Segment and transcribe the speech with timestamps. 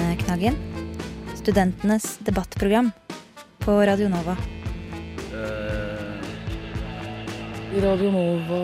[0.00, 0.56] Emneknaggen.
[1.36, 2.90] Studentenes debattprogram
[3.60, 4.36] på Radio Nova.
[5.34, 6.22] eh,
[7.82, 8.60] Radio Nova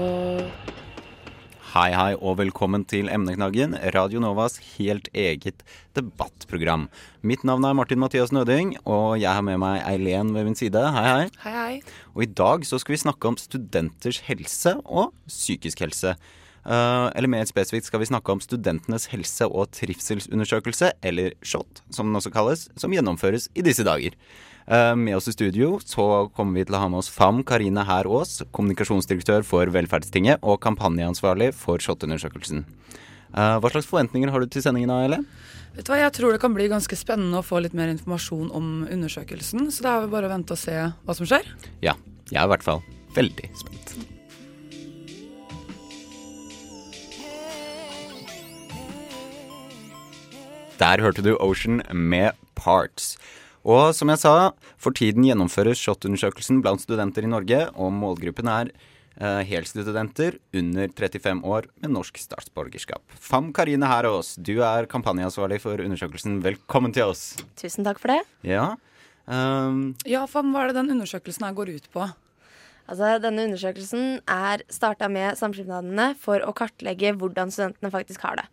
[1.74, 5.60] Hei, hei, og velkommen til Emneknaggen, Radio Novas helt eget
[5.92, 6.88] debattprogram.
[7.20, 10.80] Mitt navn er Martin Mathias Nøding, og jeg har med meg Eileen ved min side.
[10.96, 11.28] Hei, hei.
[11.44, 11.82] Hei, hei.
[12.14, 16.16] Og i dag så skal vi snakke om studenters helse og psykisk helse.
[16.66, 22.08] Eh, eller mer spesifikt skal vi snakke om studentenes helse- og trivselsundersøkelse, eller SHoT, som
[22.10, 24.16] den også kalles, som gjennomføres i disse dager.
[24.66, 27.84] Eh, med oss i studio så kommer vi til å ha med oss FAM Karine
[27.86, 32.64] Hær Aas, kommunikasjonsdirektør for Velferdstinget og kampanjeansvarlig for SHoT-undersøkelsen.
[33.30, 35.22] Eh, hva slags forventninger har du til sendingen, Ele?
[35.76, 38.50] Vet du hva, Jeg tror det kan bli ganske spennende å få litt mer informasjon
[38.50, 39.70] om undersøkelsen.
[39.70, 41.46] Så det er vel bare å vente og se hva som skjer.
[41.84, 41.94] Ja,
[42.32, 42.82] jeg er i hvert fall
[43.14, 44.15] veldig spent.
[50.76, 53.14] Der hørte du Ocean med Parts.
[53.64, 54.32] Og som jeg sa,
[54.76, 58.68] for tiden gjennomføres SHoT-undersøkelsen blant studenter i Norge, og målgruppen er
[59.16, 63.00] eh, helstudenter under 35 år med norsk statsborgerskap.
[63.16, 66.42] Fam Karine Herås, du er kampanjeansvarlig for undersøkelsen.
[66.44, 67.24] Velkommen til oss.
[67.56, 68.20] Tusen takk for det.
[68.44, 68.74] Ja,
[69.24, 72.04] um, Ja, Fam, hva er det den undersøkelsen her går ut på?
[72.86, 78.46] Altså, denne undersøkelsen er starta med samskipnadene for å kartlegge hvordan studentene faktisk har det.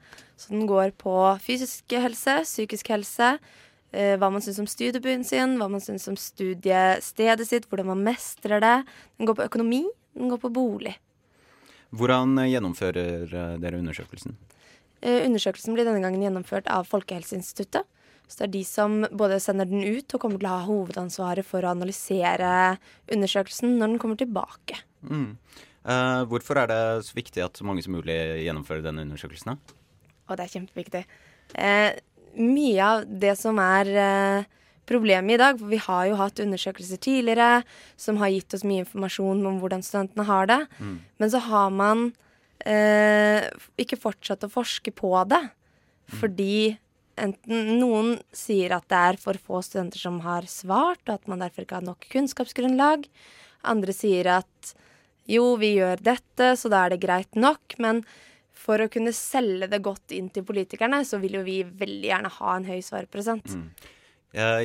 [0.44, 3.38] Så den går på fysisk helse, psykisk helse,
[3.96, 8.04] eh, hva man syns om studiebyen sin, hva man syns om studiestedet sitt, hvordan man
[8.04, 8.76] mestrer det.
[9.18, 9.86] Den går på økonomi,
[10.18, 10.98] den går på bolig.
[11.96, 14.36] Hvordan eh, gjennomfører eh, dere undersøkelsen?
[15.00, 17.88] Eh, undersøkelsen blir denne gangen gjennomført av Folkehelseinstituttet.
[18.28, 21.46] Så det er de som både sender den ut og kommer til å ha hovedansvaret
[21.46, 22.80] for å analysere
[23.12, 24.80] undersøkelsen når den kommer tilbake.
[25.06, 25.38] Mm.
[25.84, 29.54] Eh, hvorfor er det så viktig at så mange som mulig gjennomfører denne undersøkelsen?
[29.54, 29.83] da?
[30.28, 31.04] Og det er kjempeviktig.
[31.60, 31.92] Eh,
[32.40, 34.52] mye av det som er eh,
[34.90, 37.64] problemet i dag, for vi har jo hatt undersøkelser tidligere
[38.00, 40.62] som har gitt oss mye informasjon om hvordan studentene har det,
[41.22, 42.10] men så har man
[42.68, 43.48] eh,
[43.80, 45.44] ikke fortsatt å forske på det.
[46.20, 46.76] Fordi
[47.22, 51.44] enten noen sier at det er for få studenter som har svart, og at man
[51.44, 53.08] derfor ikke har nok kunnskapsgrunnlag.
[53.64, 54.74] Andre sier at
[55.30, 57.78] jo, vi gjør dette, så da er det greit nok.
[57.80, 58.04] Men
[58.54, 62.32] for å kunne selge det godt inn til politikerne, så vil jo vi veldig gjerne
[62.38, 63.50] ha en høy svarprosent.
[63.58, 63.68] Mm.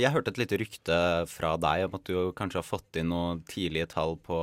[0.01, 3.43] jeg hørte et lite rykte fra deg om at du kanskje har fått inn noen
[3.49, 4.39] tidlige tall på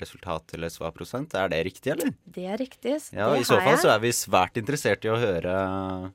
[0.00, 1.34] resultat eller svarprosent.
[1.34, 2.14] Er det riktig, eller?
[2.24, 2.94] Det er riktig.
[3.02, 3.82] så Ja, det I så fall jeg.
[3.84, 6.08] så er vi svært interessert i å høre uh,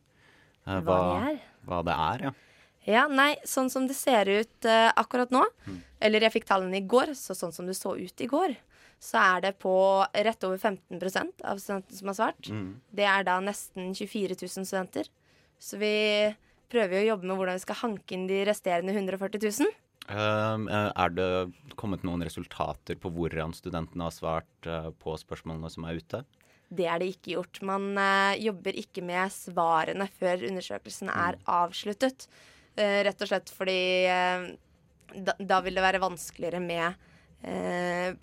[0.82, 1.40] Hva det er.
[1.66, 2.26] hva det er.
[2.30, 2.34] Ja.
[2.86, 5.82] Ja, nei, sånn som det ser ut uh, akkurat nå, Mm.
[6.06, 8.56] eller jeg fikk tallene i går, så sånn som det så ut i går,
[9.02, 9.76] så er det på
[10.14, 12.50] rett over 15% av studentene som har svart.
[12.50, 12.70] Mm.
[12.96, 15.10] Det er da nesten 24 000 studenter.
[15.62, 15.96] Så vi
[16.72, 19.76] prøver jo å jobbe med hvordan vi skal hanke inn de resterende 140 000.
[20.06, 21.30] Um, er det
[21.80, 26.20] kommet noen resultater på hvordan studentene har svart eh, på spørsmålene som er ute?
[26.70, 27.62] Det er det ikke gjort.
[27.66, 32.28] Man uh, jobber ikke med svarene før undersøkelsen er avsluttet.
[32.78, 33.80] Uh, rett og slett fordi
[34.12, 34.46] uh,
[35.16, 37.12] da, da vil det være vanskeligere med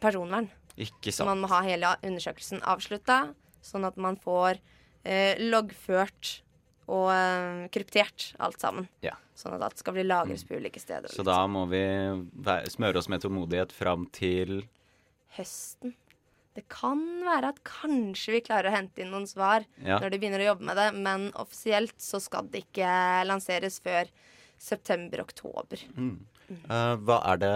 [0.03, 0.49] personvern.
[1.13, 4.59] Så man må ha hele undersøkelsen avslutta, sånn at man får
[5.05, 6.39] eh, loggført
[6.93, 8.89] og eh, kryptert alt sammen.
[9.05, 9.15] Ja.
[9.39, 11.13] Sånn at alt skal bli lagret på ulike steder.
[11.13, 11.83] Så da må vi
[12.73, 14.65] smøre oss med tålmodighet fram til
[15.39, 15.95] høsten.
[16.53, 19.97] Det kan være at kanskje vi klarer å hente inn noen svar Ja.
[20.03, 24.11] når de begynner å jobbe med det, men offisielt så skal det ikke lanseres før
[24.61, 25.81] september-oktober.
[26.53, 27.55] Eh, hva er det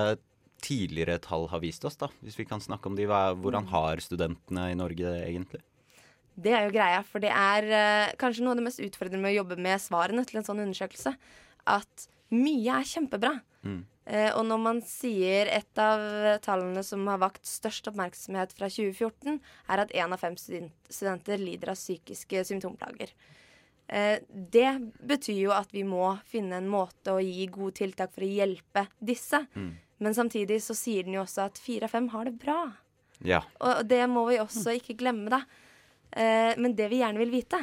[0.64, 2.08] tidligere tall har vist oss, da?
[2.24, 3.06] Hvis vi kan snakke om de.
[3.10, 5.62] Hva, hvordan har studentene i Norge det egentlig?
[6.36, 9.32] Det er jo greia, for det er uh, kanskje noe av det mest utfordrende med
[9.32, 11.14] å jobbe med svarene til en sånn undersøkelse.
[11.72, 13.36] At mye er kjempebra.
[14.06, 16.02] Eh, og når man sier et av
[16.44, 19.40] tallene som har vakt størst oppmerksomhet fra 2014,
[19.72, 23.10] er at én av fem student studenter lider av psykiske symptomplager.
[23.86, 24.70] Uh, det
[25.06, 28.88] betyr jo at vi må finne en måte å gi gode tiltak for å hjelpe
[28.98, 29.44] disse.
[30.02, 32.60] Men samtidig så sier den jo også at fire av fem har det bra.
[33.24, 33.40] Ja.
[33.64, 35.42] Og det må vi også ikke glemme, da.
[36.12, 37.60] Eh, men det vi gjerne vil vite,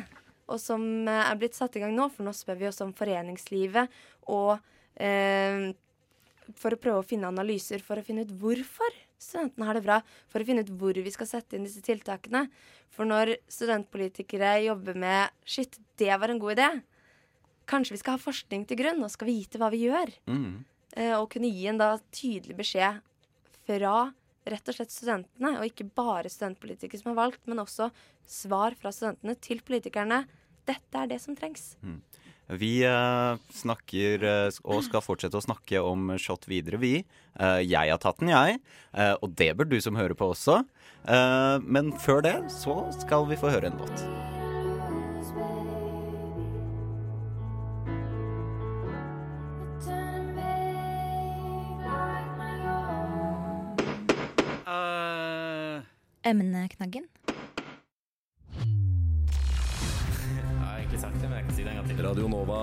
[0.49, 2.91] og som eh, er blitt satt i gang nå, for nå spør vi oss om
[2.97, 3.93] foreningslivet
[4.33, 4.57] og
[5.01, 5.71] eh,
[6.59, 9.99] for å prøve å finne analyser for å finne ut hvorfor studentene har det bra.
[10.31, 12.45] For å finne ut hvor vi skal sette inn disse tiltakene.
[12.93, 16.69] For når studentpolitikere jobber med Shit, det var en god idé.
[17.69, 20.11] Kanskje vi skal ha forskning til grunn, og skal vite hva vi gjør.
[20.27, 20.65] Mm.
[20.93, 23.01] Eh, og kunne gi en da tydelig beskjed
[23.63, 23.97] fra
[24.43, 27.89] rett og slett studentene, og ikke bare studentpolitikere som er valgt, men også
[28.27, 30.23] svar fra studentene til politikerne.
[30.67, 31.73] Dette er det som trengs.
[32.51, 36.97] Vi eh, snakker eh, og skal fortsette å snakke om shot videre, vi.
[37.39, 38.59] Eh, jeg har tatt den, jeg.
[38.91, 40.59] Eh, og det bør du som hører på også.
[41.07, 44.41] Eh, men før det så skal vi få høre en låt.
[56.23, 57.03] Emneknaggen.
[58.55, 61.99] Jeg har egentlig sagt det, men jeg kan si det en gang til.
[62.05, 62.59] Radio Nova.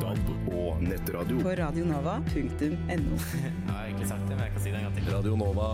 [0.00, 1.36] DAB og nettradio.
[1.44, 3.18] På radionova.no.
[3.36, 5.12] Jeg har egentlig sagt det, men jeg kan si det en gang til.
[5.12, 5.68] Radio Nova.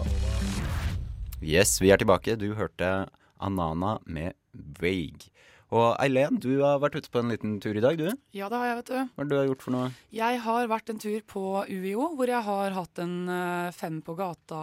[1.38, 2.34] Yes, vi er tilbake.
[2.42, 2.90] Du hørte
[3.38, 4.34] Anana med
[4.82, 5.30] Vague.
[5.72, 8.10] Og Eileen, du har vært ute på en liten tur i dag, du.
[8.34, 8.98] Ja, det har jeg, vet du.
[9.14, 9.88] Hva har du gjort for noe?
[10.10, 14.18] Jeg har vært en tur på UiO, hvor jeg har hatt en eh, fem på
[14.18, 14.62] gata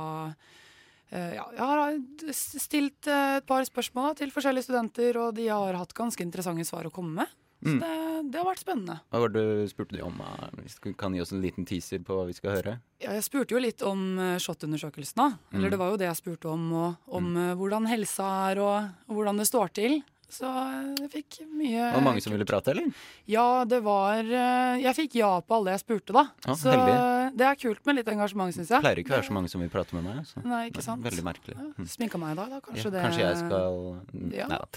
[1.11, 5.93] ja, jeg har stilt eh, et par spørsmål til forskjellige studenter, og de har hatt
[5.97, 7.27] ganske interessante svar å komme med.
[7.59, 7.79] Så Mm.
[7.81, 8.93] det, det har vært spennende.
[9.11, 10.15] Hva var det du spurte de om?
[10.23, 12.77] eh, Hvis du kan gi oss en liten teaser på hva vi skal høre?
[13.03, 15.15] Ja, jeg spurte jo litt om eh, SHoT-undersøkelsen.
[15.19, 15.25] da.
[15.51, 15.71] Eller Mm.
[15.71, 17.57] det var jo det jeg spurte om, og om mm.
[17.59, 20.03] hvordan helsa er, og, og hvordan det står til.
[20.29, 22.91] Så eh, jeg fikk mye Var det mange som ville prate, eller?
[23.29, 26.23] Ja, det var eh, Jeg fikk ja på alle jeg spurte, da.
[26.45, 26.97] Ah, så heldig.
[27.39, 28.83] det er kult med litt engasjement, syns Det jeg.
[28.85, 30.19] pleier ikke å være så mange som vil prate med meg.
[30.29, 30.43] Så.
[30.45, 31.01] Nei, ikke sant?
[31.07, 31.57] Veldig merkelig.
[31.57, 31.87] Ja, Mm.
[31.87, 32.59] Sminka meg i dag, da.
[32.65, 33.77] Kanskje Ja, det Kanskje jeg skal
[34.39, 34.47] Ja.
[34.49, 34.67] Nei da.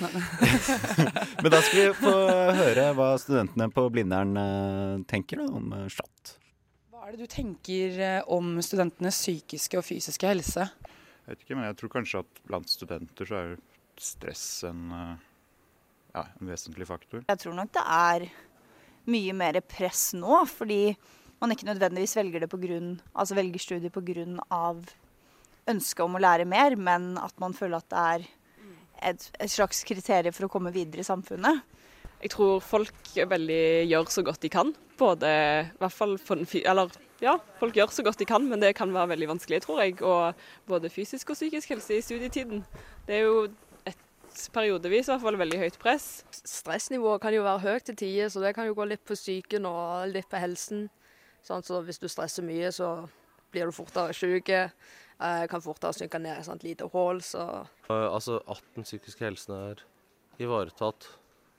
[1.42, 2.12] Men da skal vi få
[2.62, 6.36] høre hva studentene på Blindern eh, tenker da, om eh, shot.
[6.92, 10.68] Hva er det du tenker eh, om studentenes psykiske og fysiske helse?
[11.22, 13.52] Jeg vet ikke, men jeg tror kanskje at blant studenter så er
[14.02, 15.12] stress en, eh,
[16.12, 17.24] ja, en vesentlig faktor.
[17.28, 18.28] Jeg tror nok det er
[19.12, 20.94] mye mer press nå, fordi
[21.42, 24.74] man ikke nødvendigvis velger det på grunn, altså velger studiet pga.
[25.66, 28.28] ønsket om å lære mer, men at man føler at det er
[29.10, 31.62] et, et slags kriterium for å komme videre i samfunnet.
[32.22, 34.70] Jeg tror folk veldig gjør så godt de kan.
[34.98, 36.92] Både i hvert fall for den Eller
[37.22, 39.98] ja, folk gjør så godt de kan, men det kan være veldig vanskelig, tror jeg.
[40.02, 40.34] Og
[40.66, 42.64] både fysisk og psykisk helse i studietiden.
[43.06, 43.48] Det er jo
[44.54, 46.06] periodevis i hvert fall veldig høyt press.
[46.32, 49.66] Stressnivået kan jo være høyt til tider, så det kan jo gå litt på psyken
[49.68, 50.88] og litt på helsen.
[51.42, 52.92] Sånn, så hvis du stresser mye, så
[53.52, 54.48] blir du fortere syk.
[54.52, 57.20] Eh, kan fortere synke ned i et sånt lite hull.
[57.22, 57.42] Så
[57.90, 59.82] Eh, Altså at den psykiske helsen er
[60.42, 61.08] ivaretatt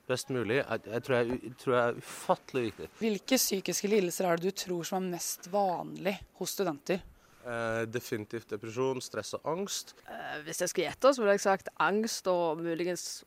[0.08, 2.88] best mulig, jeg, jeg, tror, jeg, jeg tror jeg er ufattelig viktig.
[2.98, 7.00] Hvilke psykiske lidelser er det du tror som er mest vanlig hos studenter?
[7.44, 9.94] Eh, definitivt depresjon, stress og angst.
[10.08, 13.24] eh, hvis jeg skulle gjette, så ville jeg sagt angst og muligens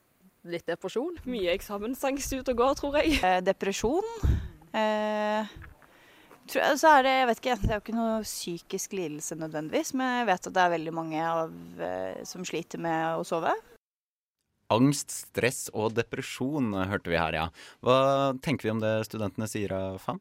[0.47, 1.19] litt depresjon.
[1.29, 3.19] Mye eksamensangst ute og går, tror jeg.
[3.21, 4.07] Eh, depresjon.
[4.73, 5.45] Eh,
[6.49, 9.37] tror jeg, så er det, jeg vet ikke, det er jo ikke noe psykisk lidelse
[9.37, 13.25] nødvendigvis, men jeg vet at det er veldig mange av, eh, som sliter med å
[13.27, 13.53] sove.
[14.73, 17.45] Angst, stress og depresjon hørte vi her, ja.
[17.85, 20.19] Hva tenker vi om det studentene sier, Fan?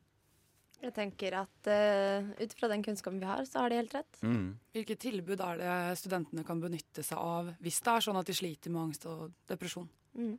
[0.85, 4.18] Jeg tenker at uh, ut fra den kunnskapen vi har, så har de helt rett.
[4.23, 4.54] Mm.
[4.76, 8.37] Hvilke tilbud er det studentene kan benytte seg av hvis det er sånn at de
[8.37, 9.88] sliter med angst og depresjon?
[10.18, 10.37] Mm.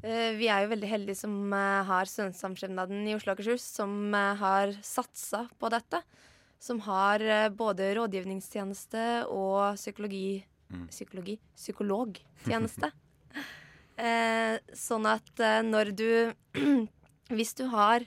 [0.00, 4.16] Uh, vi er jo veldig heldige som uh, har Studentsamskipnaden i Oslo og Akershus, som
[4.16, 6.02] har satsa på dette.
[6.56, 7.20] Som har
[7.52, 10.88] både rådgivningstjeneste og psykologi Mm.
[10.90, 11.36] Psykologi?
[11.54, 12.88] Psykologtjeneste.
[14.06, 16.10] eh, sånn at når du
[17.36, 18.04] Hvis du har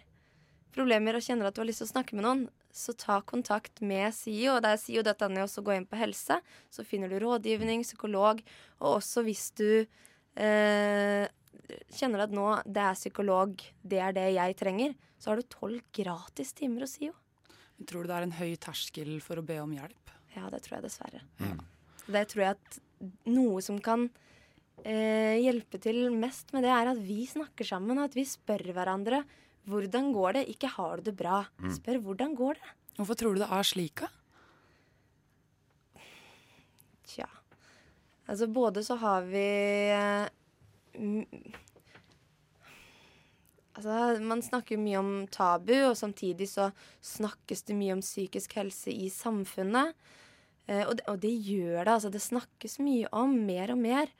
[0.76, 2.46] problemer og kjenner at du har lyst til å snakke med noen,
[2.76, 4.56] så ta kontakt med SIO.
[4.56, 6.40] Og det er SIO.no, og så gå inn på helse.
[6.74, 8.44] Så finner du rådgivning, psykolog,
[8.80, 11.26] og også hvis du eh,
[11.96, 15.82] kjenner at nå det er psykolog, det er det jeg trenger, så har du tolv
[15.96, 17.16] gratis timer hos SIO.
[17.88, 20.16] Tror du det er en høy terskel for å be om hjelp?
[20.36, 21.22] Ja, det tror jeg dessverre.
[21.40, 21.60] Mm.
[22.10, 22.80] Det tror jeg at
[23.30, 24.08] noe som kan
[24.84, 28.70] eh, hjelpe til mest med det, er at vi snakker sammen, og at vi spør
[28.76, 29.24] hverandre
[29.70, 31.44] hvordan går det, ikke har du det bra.
[31.62, 31.74] Mm.
[31.78, 32.76] Spør hvordan går det.
[33.00, 34.10] Hvorfor tror du det er slik, da?
[37.10, 37.30] Tja.
[38.30, 39.48] Altså både så har vi
[39.96, 40.28] eh,
[43.80, 46.66] Altså, man snakker mye om tabu, og samtidig så
[47.06, 49.96] snakkes det mye om psykisk helse i samfunnet.
[50.68, 52.12] Eh, og, det, og det gjør det, altså.
[52.12, 54.12] Det snakkes mye om mer og mer.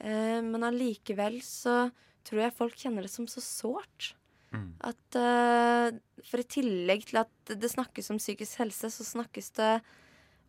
[0.00, 1.92] Eh, men allikevel så
[2.26, 4.14] tror jeg folk kjenner det som så sårt.
[4.50, 4.70] Mm.
[4.82, 9.72] At uh, For i tillegg til at det snakkes om psykisk helse, så snakkes det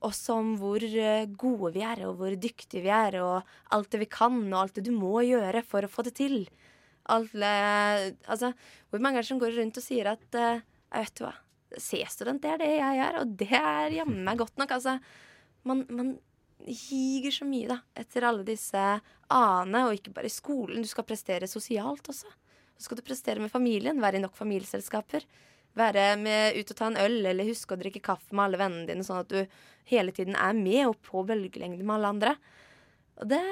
[0.01, 3.99] også om hvor eh, gode vi er, og hvor dyktige vi er, og alt det
[4.01, 6.39] vi kan, og alt det du må gjøre for å få det til.
[7.13, 7.51] Alle,
[8.25, 8.49] altså,
[8.89, 11.35] hvor mange er det som går rundt og sier at uh, «Jeg vet hva,
[11.77, 14.73] C-student, det er det jeg er, og det er jammen meg godt nok.
[14.75, 14.97] Altså,
[15.69, 16.15] man, man
[16.65, 20.81] higer så mye da, etter alle disse a-ene, og ikke bare i skolen.
[20.83, 22.33] Du skal prestere sosialt også.
[22.81, 25.27] Så skal du prestere med familien, være i nok familieselskaper.
[25.77, 28.87] Være med ut og ta en øl, eller huske å drikke kaffe med alle vennene
[28.89, 29.45] dine, sånn at du
[29.91, 32.33] hele tiden er med og på bølgelengde med alle andre.
[33.21, 33.43] Og det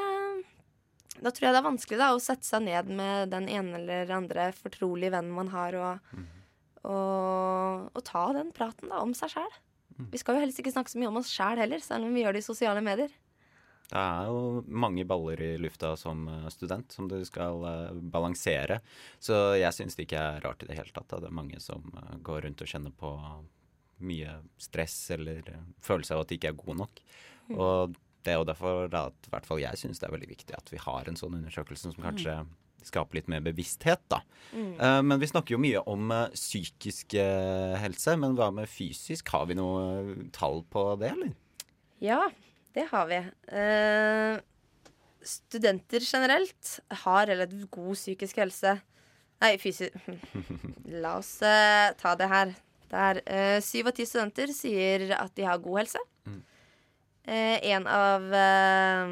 [1.19, 4.11] Da tror jeg det er vanskelig da å sette seg ned med den ene eller
[4.15, 6.19] andre fortrolige vennen man har, og,
[6.87, 9.57] og, og ta den praten da om seg sjæl.
[10.13, 12.23] Vi skal jo helst ikke snakke så mye om oss sjæl heller, selv om vi
[12.23, 13.11] gjør det i sosiale medier.
[13.89, 18.79] Det er jo mange baller i lufta som eh, student som du skal eh, balansere.
[19.17, 21.09] Så jeg syns det ikke er rart i det hele tatt.
[21.09, 23.09] at Det er mange som eh, går rundt og kjenner på
[24.05, 25.41] mye stress eller
[25.83, 27.01] følelse av at de ikke er gode nok.
[27.49, 27.57] Mm.
[27.57, 30.29] Og det er jo derfor da at i hvert fall jeg syns det er veldig
[30.35, 32.35] viktig at vi har en sånn undersøkelse som kanskje
[32.85, 34.21] skaper litt mer bevissthet, da.
[34.55, 35.03] Mm.
[35.03, 37.17] Men vi snakker jo mye om psykisk
[37.81, 38.13] helse.
[38.21, 39.33] Men hva med fysisk?
[39.35, 41.33] Har vi noe tall på det, eller?
[41.99, 42.21] Ja,
[42.75, 43.19] det har vi.
[43.59, 44.39] Eh,
[45.25, 48.77] studenter generelt har relativt god psykisk helse.
[49.39, 49.95] Nei, fysisk
[51.03, 52.53] La oss eh, ta det her.
[52.89, 56.01] Der eh, syv av ti studenter sier at de har god helse.
[56.25, 56.39] Mm.
[57.29, 59.11] Eh, en av eh,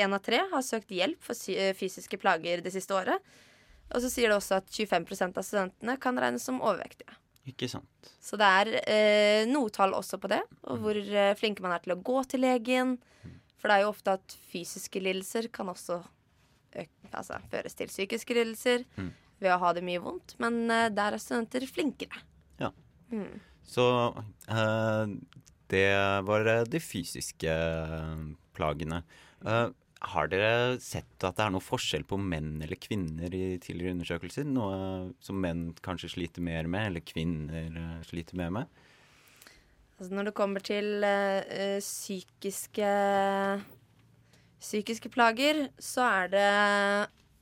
[0.00, 3.24] En av tre har søkt hjelp for eh, fysiske plager det siste året.
[3.88, 7.14] Og så sier det også at 25% av studentene kan regnes som overvektige.
[7.48, 8.10] Ikke sant.
[8.20, 11.82] Så det er eh, noe tall også på det, og hvor eh, flinke man er
[11.84, 12.98] til å gå til legen.
[13.58, 15.96] For det er jo ofte at fysiske lidelser kan også
[16.78, 19.08] øke, altså, føres til psykiske lidelser Mm.
[19.40, 22.20] ved å ha det mye vondt, men eh, der er studenter flinkere.
[22.60, 22.70] Ja.
[23.10, 23.40] Mm.
[23.66, 23.84] Så
[24.48, 25.14] eh,
[25.72, 25.86] det
[26.28, 28.22] var eh, de fysiske eh,
[28.56, 29.02] plagene.
[29.44, 33.96] Eh, har dere sett at det er noe forskjell på menn eller kvinner i tidligere
[33.96, 34.46] undersøkelser?
[34.46, 38.78] Noe som menn kanskje sliter mer med, eller kvinner eh, sliter mer med?
[39.98, 42.92] Altså når det kommer til eh, psykiske
[44.58, 46.46] psykiske plager, så er det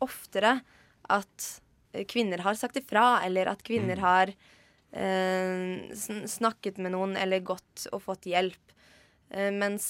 [0.04, 0.58] oftere
[1.12, 1.46] at
[2.08, 7.86] kvinner har sagt ifra, eller at kvinner har eh, sn snakket med noen eller gått
[7.92, 8.76] og fått hjelp.
[9.28, 9.88] Eh, mens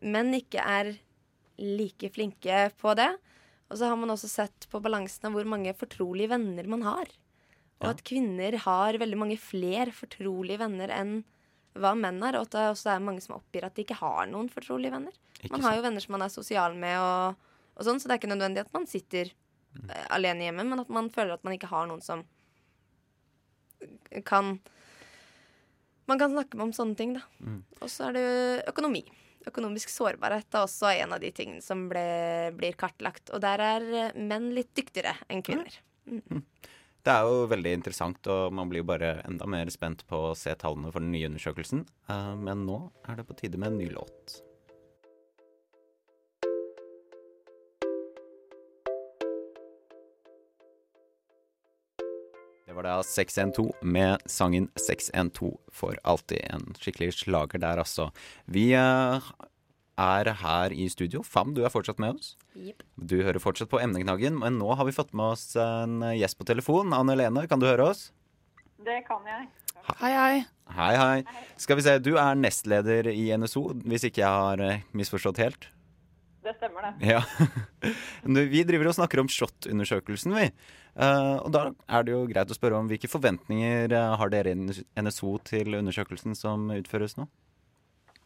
[0.00, 0.94] menn ikke er
[1.60, 3.10] like flinke på det.
[3.70, 7.10] Og så har man også sett på balansen av hvor mange fortrolige venner man har.
[7.80, 7.90] Og Ja.
[7.94, 11.20] at kvinner har veldig mange flere fortrolige venner enn
[11.78, 12.34] hva menn har.
[12.36, 15.14] Og at det også er mange som oppgir at de ikke har noen fortrolige venner.
[15.40, 17.36] Ikke man har jo venner som man er sosial med, og,
[17.76, 20.90] og sånn, så det er ikke nødvendig at man sitter eh, alene hjemme, men at
[20.92, 22.24] man føler at man ikke har noen som
[24.24, 24.58] kan
[26.10, 27.20] Man kan snakke med om sånne ting, da.
[27.38, 27.60] Mm.
[27.80, 28.24] Og så er det
[28.66, 29.04] økonomi.
[29.48, 32.02] Økonomisk sårbarhet er også en av de tingene som ble,
[32.56, 33.32] blir kartlagt.
[33.32, 33.86] Og der er
[34.18, 35.78] menn litt dyktigere enn kvinner.
[36.04, 36.42] Mm.
[37.00, 40.36] Det er jo veldig interessant, og man blir jo bare enda mer spent på å
[40.36, 41.86] se tallene for den nye undersøkelsen.
[42.12, 44.40] Eh, men nå er det på tide med en ny låt.
[52.70, 56.44] Det var da 612 med sangen 612 for alltid.
[56.54, 58.12] En skikkelig slager der, altså.
[58.46, 59.26] Vi eh,
[59.98, 61.24] er her i studio.
[61.26, 62.36] Fam, du er fortsatt med oss.
[62.54, 62.84] Yep.
[62.94, 66.46] Du hører fortsatt på Emneknaggen, men nå har vi fått med oss en gjest på
[66.46, 66.94] telefon.
[66.94, 68.04] Anne Lene, kan du høre oss?
[68.86, 69.50] Det kan jeg.
[69.90, 70.46] Hei, hei.
[70.78, 71.42] Hei, hei.
[71.58, 75.72] Skal vi se, du er nestleder i NSO, hvis ikke jeg har misforstått helt?
[76.80, 77.06] Stemmer, det.
[77.12, 77.22] Ja.
[78.54, 80.48] Vi driver og snakker om SHoT-undersøkelsen, vi.
[81.00, 84.54] Eh, og da er det jo greit å spørre om hvilke forventninger eh, har dere
[84.54, 87.28] i NSO til undersøkelsen som utføres nå?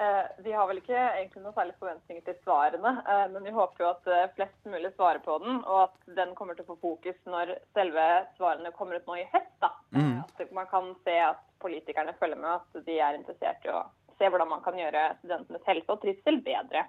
[0.03, 2.95] Eh, vi har vel ikke egentlig noen særlig forventninger til svarene,
[3.31, 6.67] men vi håper jo at flest mulig svarer på den, og at den kommer til
[6.67, 8.07] å få fokus når selve
[8.39, 9.55] svarene kommer ut nå i høst.
[9.63, 9.71] da.
[9.95, 10.17] Mm.
[10.25, 13.85] At man kan se at politikerne følger med, at de er interessert i å
[14.19, 16.85] se hvordan man kan gjøre studentenes helse og trivsel bedre.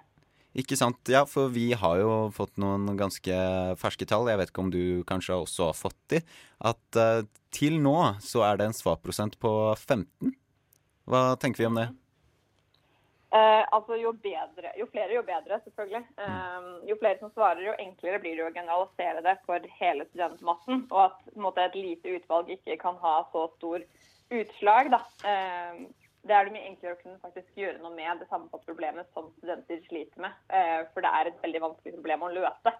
[0.56, 1.00] Ikke sant.
[1.12, 3.36] Ja, for vi har jo fått noen ganske
[3.80, 4.30] ferske tall.
[4.30, 6.22] Jeg vet ikke om du kanskje også har fått de.
[6.64, 10.32] At uh, til nå så er det en svarprosent på 15.
[11.06, 11.90] Hva tenker vi om det?
[13.36, 16.02] Uh, altså jo bedre, jo flere jo bedre, selvfølgelig.
[16.16, 20.86] Uh, jo flere som svarer, jo enklere blir det å generalisere det for hele studentmassen.
[20.88, 23.84] Og at måte, et lite utvalg ikke kan ha så stor
[24.30, 24.90] utslag.
[24.94, 25.00] Da.
[25.28, 25.86] Eh,
[26.26, 29.28] det er det mye enklere å kunne faktisk gjøre noe med det samme problemet som
[29.38, 30.34] studenter sliter med.
[30.50, 32.72] Eh, for det er et veldig vanskelig problem å løse.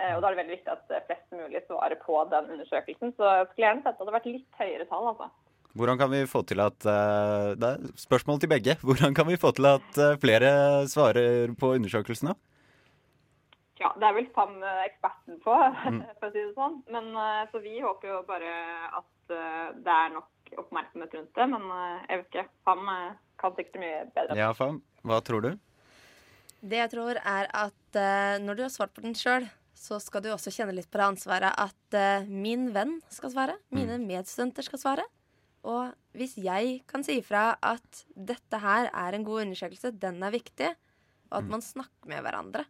[0.00, 3.14] Eh, og da er det veldig viktig at eh, flest mulig svarer på den undersøkelsen.
[3.16, 5.30] Så jeg skulle gjerne sett at det hadde vært litt høyere tall, altså.
[5.74, 8.76] Hvordan kan vi få til at Det er spørsmål til begge.
[8.86, 10.50] Hvordan kan vi få til at flere
[10.92, 12.30] svarer på undersøkelsen?
[12.30, 12.36] da?
[13.80, 15.56] Ja, det er vel FAM eksperten på,
[15.90, 15.98] Mm.
[16.20, 16.76] for å si det sånn.
[16.94, 17.10] Men
[17.50, 18.52] Så vi håper jo bare
[19.00, 19.34] at
[19.82, 21.46] det er nok oppmerksomhet rundt det.
[21.54, 22.46] Men eh, jeg vet ikke.
[22.66, 24.38] FAM eh, kan sikkert mye bedre.
[24.38, 25.50] Ja, Fam, hva tror du?
[26.64, 30.24] Det jeg tror er at eh, når du har svart på den sjøl, så skal
[30.24, 31.96] du også kjenne litt på det ansvaret at
[32.30, 35.04] min venn skal svare, mine medstudenter skal svare.
[35.66, 40.32] Og hvis jeg kan si ifra at dette her er en god undersøkelse, den er
[40.32, 40.70] viktig,
[41.28, 42.64] og at man snakker med hverandre.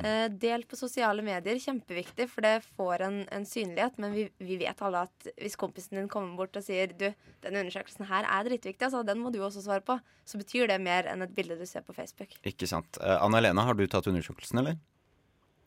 [0.00, 3.98] Eh, del på sosiale medier, kjempeviktig, for det får en, en synlighet.
[4.02, 7.10] Men vi, vi vet alle at hvis kompisen din kommer bort og sier du,
[7.44, 10.80] den undersøkelsen her er dritviktig, altså, den må du også svare på, så betyr det
[10.82, 12.34] mer enn et bilde du ser på Facebook.
[12.46, 12.98] Ikke sant.
[13.02, 14.80] Eh, Anna Helena, har du tatt undersøkelsen, eller?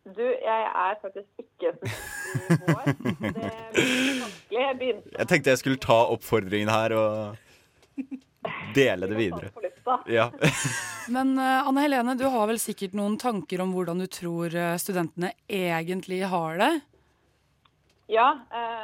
[0.08, 2.86] Du, jeg er faktisk ikke i vår.
[2.88, 4.56] Det blir vanskelig.
[4.56, 7.98] Jeg begynte Jeg tenkte jeg skulle ta oppfordringen her og
[8.75, 9.51] dele det videre.
[10.12, 10.30] Ja.
[11.16, 14.75] Men eh, Anne Helene, du har vel sikkert noen tanker om hvordan du tror eh,
[14.82, 16.72] studentene egentlig har det?
[18.08, 18.27] Ja,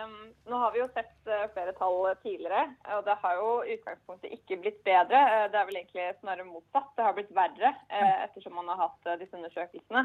[0.03, 0.15] um,
[0.51, 2.65] nå har vi jo sett eh, flere tall tidligere,
[2.98, 5.22] og det har jo utgangspunktet ikke blitt bedre.
[5.51, 6.89] Det er vel egentlig snarere motsatt.
[6.98, 10.03] Det har blitt verre eh, ettersom man har hatt disse undersøkelsene.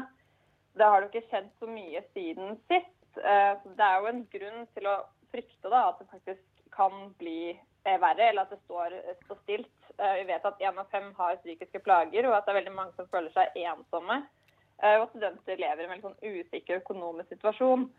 [0.79, 2.95] Det har jo ikke skjedd så mye siden sist.
[3.19, 4.95] eh, så det er jo en grunn til å
[5.33, 8.95] frykte da, at det faktisk kan bli verre, eller at det står,
[9.25, 9.71] står stilt.
[9.97, 12.75] Eh, vi vet at én av fem har psykiske plager, og at det er veldig
[12.75, 14.21] mange som føler seg ensomme.
[14.83, 17.89] Eh, og studenter lever i en veldig sånn usikker økonomisk situasjon.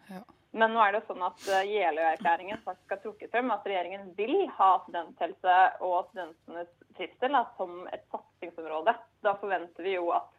[0.56, 4.48] Men nå er det sånn at eh, Jeløya-erklæringen faktisk har trukket frem at regjeringen vil
[4.56, 8.96] ha studenthelse og studentenes trivsel da, som et satsingsområde.
[9.26, 10.32] Da forventer vi jo at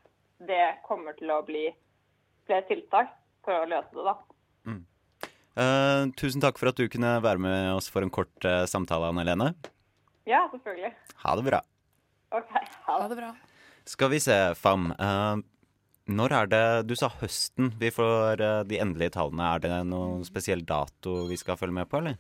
[0.50, 1.68] det kommer til å bli
[2.50, 3.14] flere tiltak
[3.46, 4.18] for å løse det, da.
[5.52, 9.10] Eh, tusen takk for at du kunne være med oss for en kort uh, samtale,
[9.12, 9.52] Anne Helene.
[10.30, 10.94] Ja, selvfølgelig.
[11.26, 11.60] Ha det bra.
[12.38, 12.54] OK.
[12.88, 13.32] Ha det bra.
[13.90, 14.94] Skal vi se, Fam.
[14.96, 15.42] Uh,
[16.12, 19.50] når er det Du sa høsten vi får de endelige tallene.
[19.56, 22.18] Er det noen spesiell dato vi skal følge med på, eller?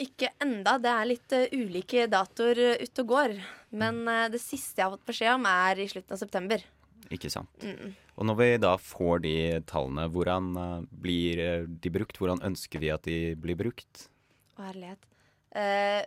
[0.00, 0.76] Ikke enda.
[0.80, 3.34] Det er litt ulike datoer ute og går.
[3.82, 6.62] Men det siste jeg har fått beskjed om, er i slutten av september.
[7.08, 7.64] Ikke sant.
[7.64, 7.94] Mm.
[8.20, 9.34] Og når vi da får de
[9.70, 12.20] tallene, hvordan eh, blir eh, de brukt?
[12.20, 14.08] Hvordan ønsker vi at de blir brukt?
[14.58, 15.06] Å, herlighet.
[15.50, 16.04] Uh,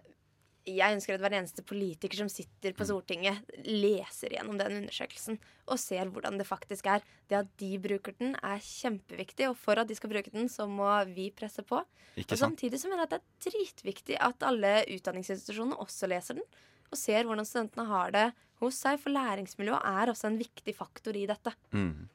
[0.63, 5.35] jeg ønsker at hver eneste politiker som sitter på Stortinget, leser gjennom den undersøkelsen
[5.67, 7.03] og ser hvordan det faktisk er.
[7.27, 10.67] Det at de bruker den, er kjempeviktig, og for at de skal bruke den, så
[10.69, 11.81] må vi presse på.
[11.83, 12.39] Og sant?
[12.45, 16.47] samtidig så mener jeg at det er dritviktig at alle utdanningsinstitusjonene også leser den,
[16.93, 18.27] og ser hvordan studentene har det
[18.63, 21.53] hos seg, for læringsmiljøet er også en viktig faktor i dette.
[21.75, 22.07] Mm.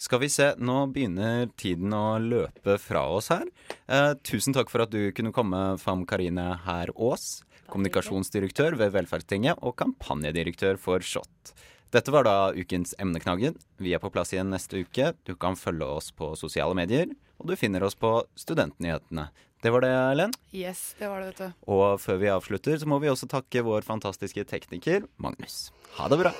[0.00, 3.44] Skal vi se, nå begynner tiden å løpe fra oss her.
[3.84, 9.60] Eh, tusen takk for at du kunne komme, Fam Karine Herr Aas, kommunikasjonsdirektør ved Velferdstinget
[9.60, 11.52] og kampanjedirektør for SHoT.
[11.92, 13.58] Dette var da ukens emneknaggen.
[13.82, 15.10] Vi er på plass igjen neste uke.
[15.26, 17.10] Du kan følge oss på sosiale medier,
[17.42, 19.26] og du finner oss på Studentnyhetene.
[19.62, 20.32] Det var det, Ellen.
[20.56, 21.66] Yes, det var det, vet du.
[21.68, 25.68] Og før vi avslutter, så må vi også takke vår fantastiske tekniker Magnus.
[25.98, 26.32] Ha det bra.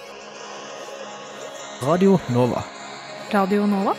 [1.85, 2.65] Radio Nova.
[3.33, 3.93] Radio Nova?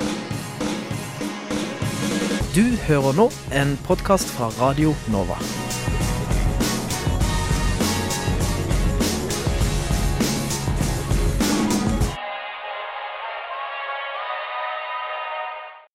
[2.51, 5.38] Du hører nå en podkast fra Radio Nova.